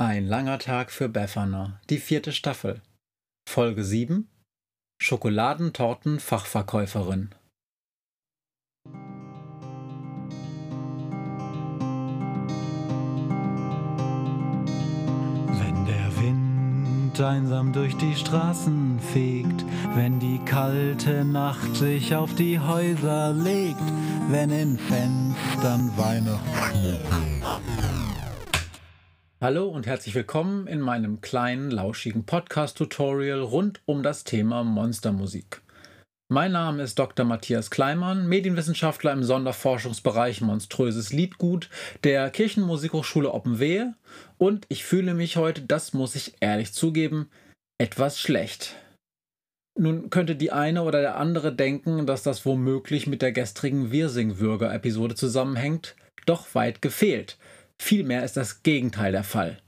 [0.00, 2.80] Ein langer Tag für Befana, die vierte Staffel.
[3.48, 4.28] Folge 7
[5.02, 7.34] Schokoladentorten-Fachverkäuferin.
[15.24, 19.64] Wenn der Wind einsam durch die Straßen fegt,
[19.96, 23.82] wenn die kalte Nacht sich auf die Häuser legt,
[24.28, 28.07] wenn in Fenstern Weihnachten.
[29.40, 35.62] Hallo und herzlich willkommen in meinem kleinen, lauschigen Podcast-Tutorial rund um das Thema Monstermusik.
[36.28, 37.24] Mein Name ist Dr.
[37.24, 41.70] Matthias Kleimann, Medienwissenschaftler im Sonderforschungsbereich Monströses Liedgut
[42.02, 43.94] der Kirchenmusikhochschule Oppenwehe
[44.38, 47.30] und ich fühle mich heute, das muss ich ehrlich zugeben,
[47.80, 48.74] etwas schlecht.
[49.78, 55.14] Nun könnte die eine oder der andere denken, dass das womöglich mit der gestrigen Wirsing-Würger-Episode
[55.14, 55.94] zusammenhängt,
[56.26, 57.38] doch weit gefehlt.
[57.80, 59.58] Vielmehr ist das Gegenteil der Fall.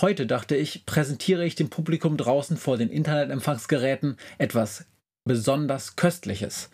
[0.00, 4.86] Heute, dachte ich, präsentiere ich dem Publikum draußen vor den Internetempfangsgeräten etwas
[5.24, 6.70] besonders Köstliches.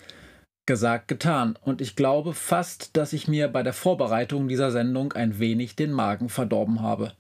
[0.67, 5.39] Gesagt, getan, und ich glaube fast, dass ich mir bei der Vorbereitung dieser Sendung ein
[5.39, 7.13] wenig den Magen verdorben habe.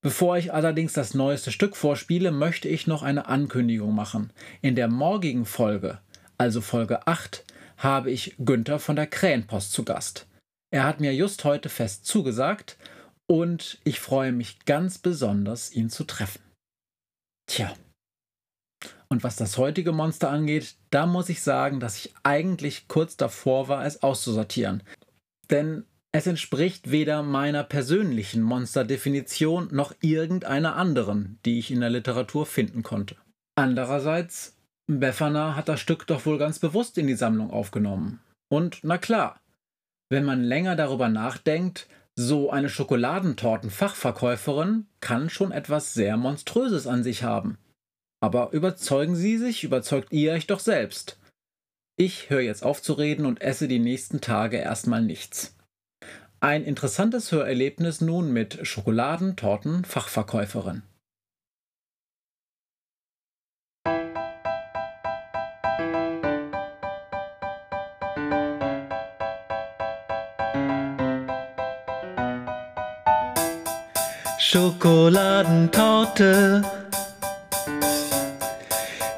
[0.00, 4.32] Bevor ich allerdings das neueste Stück vorspiele, möchte ich noch eine Ankündigung machen.
[4.60, 5.98] In der morgigen Folge,
[6.38, 7.44] also Folge 8,
[7.76, 10.26] habe ich Günther von der Krähenpost zu Gast.
[10.72, 12.78] Er hat mir just heute fest zugesagt
[13.26, 16.40] und ich freue mich ganz besonders, ihn zu treffen.
[17.46, 17.74] Tja.
[19.08, 23.68] Und was das heutige Monster angeht, da muss ich sagen, dass ich eigentlich kurz davor
[23.68, 24.82] war, es auszusortieren.
[25.50, 32.46] Denn es entspricht weder meiner persönlichen Monsterdefinition noch irgendeiner anderen, die ich in der Literatur
[32.46, 33.16] finden konnte.
[33.54, 34.56] Andererseits,
[34.86, 38.20] Befana hat das Stück doch wohl ganz bewusst in die Sammlung aufgenommen.
[38.50, 39.41] Und na klar,
[40.12, 47.22] wenn man länger darüber nachdenkt, so eine Schokoladentortenfachverkäuferin kann schon etwas sehr Monströses an sich
[47.22, 47.56] haben.
[48.20, 51.18] Aber überzeugen Sie sich, überzeugt ihr euch doch selbst.
[51.96, 55.56] Ich höre jetzt auf zu reden und esse die nächsten Tage erstmal nichts.
[56.40, 60.82] Ein interessantes Hörerlebnis nun mit Schokoladentorten-Fachverkäuferin.
[74.44, 76.62] Schokoladentorte.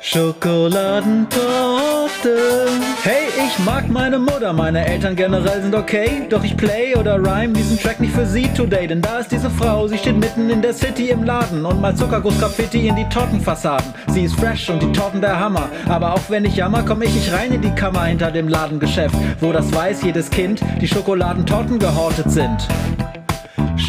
[0.03, 2.69] Schokoladentorte.
[3.03, 6.27] Hey, ich mag meine Mutter, meine Eltern generell sind okay.
[6.29, 8.87] Doch ich play oder rhyme diesen Track nicht für sie today.
[8.87, 11.97] Denn da ist diese Frau, sie steht mitten in der City im Laden und mal
[11.97, 13.95] Zuckerguss-Graffiti in die Tortenfassaden.
[14.09, 15.71] Sie ist fresh und die Torten der Hammer.
[15.89, 19.17] Aber auch wenn ich jammer, komm ich nicht rein in die Kammer hinter dem Ladengeschäft,
[19.41, 22.69] wo das weiß jedes Kind, die Schokoladentorten gehortet sind.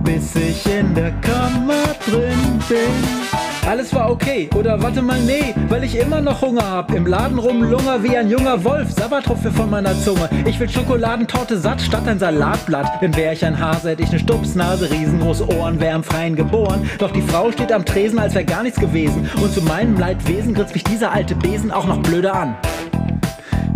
[0.03, 3.44] bis ich in der Kammer drin bin.
[3.67, 6.93] Alles war okay, oder warte mal, nee, weil ich immer noch Hunger hab.
[6.93, 10.29] Im Laden rumlunger wie ein junger Wolf, Sabbertropfe von meiner Zunge.
[10.45, 13.01] Ich will Schokoladentorte satt statt ein Salatblatt.
[13.01, 16.87] Denn wär ich ein Hase, hätte ich ne Stupsnase, riesengroße Ohren, wär im Freien geboren.
[16.99, 19.31] Doch die Frau steht am Tresen, als wär gar nichts gewesen.
[19.43, 22.55] Und zu meinem Leidwesen gritzt mich dieser alte Besen auch noch blöde an.